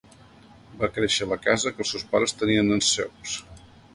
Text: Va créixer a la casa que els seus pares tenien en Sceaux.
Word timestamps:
Va 0.79 0.87
créixer 0.95 1.27
a 1.27 1.31
la 1.33 1.37
casa 1.43 1.73
que 1.75 1.85
els 1.85 1.93
seus 1.95 2.07
pares 2.13 2.35
tenien 2.39 2.77
en 2.79 2.81
Sceaux. 2.87 3.37